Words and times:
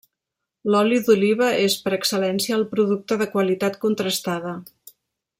L'oli 0.75 1.01
d'oliva 1.09 1.49
és, 1.65 1.75
per 1.83 1.93
excel·lència, 1.97 2.57
el 2.59 2.65
producte 2.73 3.19
de 3.23 3.27
qualitat 3.35 3.77
contrastada. 3.87 4.55